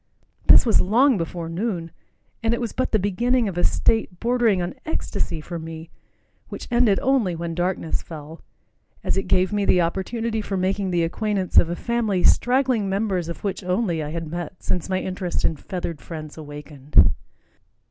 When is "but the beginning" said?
2.73-3.47